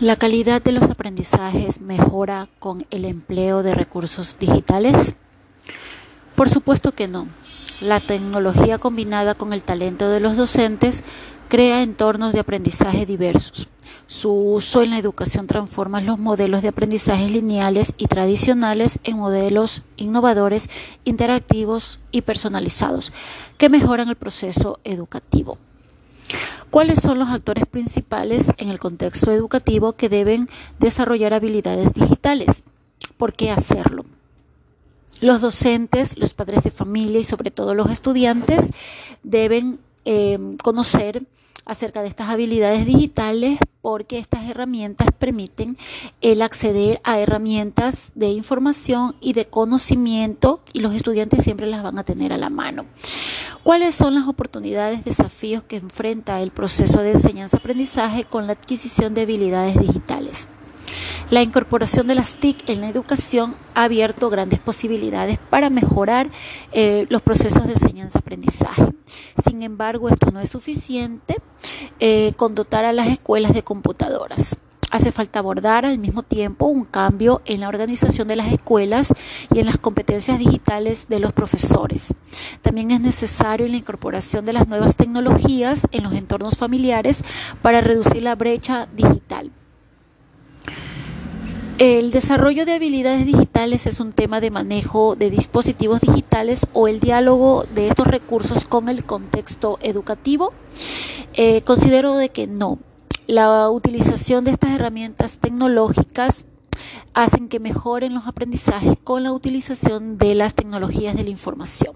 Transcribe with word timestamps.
¿La 0.00 0.16
calidad 0.16 0.62
de 0.62 0.72
los 0.72 0.84
aprendizajes 0.84 1.82
mejora 1.82 2.48
con 2.58 2.86
el 2.90 3.04
empleo 3.04 3.62
de 3.62 3.74
recursos 3.74 4.38
digitales? 4.38 5.18
Por 6.34 6.48
supuesto 6.48 6.92
que 6.92 7.06
no. 7.06 7.28
La 7.82 8.00
tecnología 8.00 8.78
combinada 8.78 9.34
con 9.34 9.52
el 9.52 9.62
talento 9.62 10.08
de 10.08 10.20
los 10.20 10.38
docentes 10.38 11.04
crea 11.50 11.82
entornos 11.82 12.32
de 12.32 12.40
aprendizaje 12.40 13.04
diversos. 13.04 13.68
Su 14.06 14.32
uso 14.32 14.80
en 14.82 14.88
la 14.88 14.98
educación 14.98 15.46
transforma 15.46 16.00
los 16.00 16.18
modelos 16.18 16.62
de 16.62 16.68
aprendizaje 16.68 17.28
lineales 17.28 17.92
y 17.98 18.06
tradicionales 18.06 19.00
en 19.04 19.18
modelos 19.18 19.82
innovadores, 19.98 20.70
interactivos 21.04 22.00
y 22.10 22.22
personalizados 22.22 23.12
que 23.58 23.68
mejoran 23.68 24.08
el 24.08 24.16
proceso 24.16 24.80
educativo. 24.82 25.58
¿Cuáles 26.70 27.00
son 27.00 27.18
los 27.18 27.28
actores 27.30 27.66
principales 27.66 28.46
en 28.58 28.68
el 28.68 28.78
contexto 28.78 29.32
educativo 29.32 29.94
que 29.94 30.08
deben 30.08 30.48
desarrollar 30.78 31.34
habilidades 31.34 31.92
digitales? 31.92 32.62
¿Por 33.16 33.32
qué 33.32 33.50
hacerlo? 33.50 34.04
Los 35.20 35.40
docentes, 35.40 36.16
los 36.16 36.32
padres 36.32 36.62
de 36.62 36.70
familia 36.70 37.18
y 37.18 37.24
sobre 37.24 37.50
todo 37.50 37.74
los 37.74 37.90
estudiantes 37.90 38.66
deben 39.24 39.80
eh, 40.04 40.38
conocer 40.62 41.24
acerca 41.64 42.02
de 42.02 42.08
estas 42.08 42.28
habilidades 42.28 42.86
digitales 42.86 43.58
porque 43.80 44.18
estas 44.18 44.48
herramientas 44.48 45.08
permiten 45.18 45.76
el 46.20 46.42
acceder 46.42 47.00
a 47.04 47.18
herramientas 47.18 48.12
de 48.14 48.28
información 48.28 49.16
y 49.20 49.32
de 49.32 49.46
conocimiento 49.46 50.60
y 50.72 50.80
los 50.80 50.94
estudiantes 50.94 51.42
siempre 51.42 51.66
las 51.66 51.82
van 51.82 51.98
a 51.98 52.04
tener 52.04 52.32
a 52.32 52.38
la 52.38 52.50
mano. 52.50 52.86
¿Cuáles 53.62 53.94
son 53.94 54.14
las 54.14 54.26
oportunidades, 54.26 55.04
desafíos 55.04 55.62
que 55.62 55.76
enfrenta 55.76 56.40
el 56.40 56.50
proceso 56.50 57.02
de 57.02 57.12
enseñanza-aprendizaje 57.12 58.24
con 58.24 58.46
la 58.46 58.54
adquisición 58.54 59.12
de 59.12 59.22
habilidades 59.22 59.78
digitales? 59.78 60.48
La 61.28 61.42
incorporación 61.42 62.06
de 62.06 62.14
las 62.14 62.36
TIC 62.36 62.70
en 62.70 62.80
la 62.80 62.88
educación 62.88 63.54
ha 63.74 63.84
abierto 63.84 64.30
grandes 64.30 64.60
posibilidades 64.60 65.38
para 65.50 65.68
mejorar 65.68 66.28
eh, 66.72 67.06
los 67.10 67.20
procesos 67.20 67.66
de 67.66 67.74
enseñanza-aprendizaje. 67.74 68.94
Sin 69.46 69.62
embargo, 69.62 70.08
esto 70.08 70.30
no 70.30 70.40
es 70.40 70.50
suficiente 70.50 71.36
eh, 72.00 72.32
con 72.36 72.54
dotar 72.54 72.86
a 72.86 72.92
las 72.94 73.08
escuelas 73.08 73.52
de 73.52 73.62
computadoras. 73.62 74.60
Hace 74.90 75.12
falta 75.12 75.38
abordar 75.38 75.86
al 75.86 75.98
mismo 75.98 76.24
tiempo 76.24 76.66
un 76.66 76.84
cambio 76.84 77.42
en 77.44 77.60
la 77.60 77.68
organización 77.68 78.26
de 78.26 78.34
las 78.34 78.52
escuelas 78.52 79.14
y 79.54 79.60
en 79.60 79.66
las 79.66 79.78
competencias 79.78 80.38
digitales 80.40 81.06
de 81.08 81.20
los 81.20 81.32
profesores. 81.32 82.14
También 82.60 82.90
es 82.90 83.00
necesario 83.00 83.68
la 83.68 83.76
incorporación 83.76 84.44
de 84.44 84.52
las 84.52 84.66
nuevas 84.66 84.96
tecnologías 84.96 85.86
en 85.92 86.02
los 86.02 86.14
entornos 86.14 86.56
familiares 86.56 87.22
para 87.62 87.80
reducir 87.80 88.22
la 88.22 88.34
brecha 88.34 88.88
digital. 88.94 89.52
El 91.78 92.10
desarrollo 92.10 92.66
de 92.66 92.74
habilidades 92.74 93.24
digitales 93.24 93.86
es 93.86 94.00
un 94.00 94.12
tema 94.12 94.42
de 94.42 94.50
manejo 94.50 95.14
de 95.14 95.30
dispositivos 95.30 96.02
digitales 96.02 96.66
o 96.74 96.88
el 96.88 97.00
diálogo 97.00 97.64
de 97.74 97.88
estos 97.88 98.06
recursos 98.06 98.66
con 98.66 98.90
el 98.90 99.04
contexto 99.04 99.78
educativo. 99.80 100.52
Eh, 101.32 101.62
considero 101.62 102.16
de 102.16 102.28
que 102.28 102.46
no. 102.46 102.80
La 103.30 103.70
utilización 103.70 104.42
de 104.42 104.50
estas 104.50 104.70
herramientas 104.70 105.38
tecnológicas 105.38 106.44
hacen 107.14 107.48
que 107.48 107.60
mejoren 107.60 108.12
los 108.12 108.26
aprendizajes 108.26 108.96
con 109.04 109.22
la 109.22 109.30
utilización 109.30 110.18
de 110.18 110.34
las 110.34 110.54
tecnologías 110.54 111.14
de 111.14 111.22
la 111.22 111.30
información. 111.30 111.94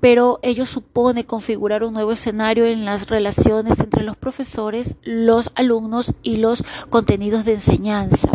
Pero 0.00 0.38
ello 0.40 0.64
supone 0.64 1.26
configurar 1.26 1.84
un 1.84 1.92
nuevo 1.92 2.12
escenario 2.12 2.64
en 2.64 2.86
las 2.86 3.08
relaciones 3.08 3.78
entre 3.78 4.04
los 4.04 4.16
profesores, 4.16 4.96
los 5.02 5.50
alumnos 5.54 6.14
y 6.22 6.38
los 6.38 6.64
contenidos 6.88 7.44
de 7.44 7.52
enseñanza 7.52 8.30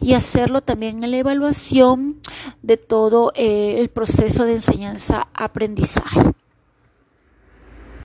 y 0.00 0.14
hacerlo 0.14 0.60
también 0.60 1.02
en 1.02 1.10
la 1.10 1.16
evaluación 1.16 2.20
de 2.62 2.76
todo 2.76 3.32
eh, 3.34 3.80
el 3.80 3.88
proceso 3.88 4.44
de 4.44 4.52
enseñanza-aprendizaje. 4.52 6.34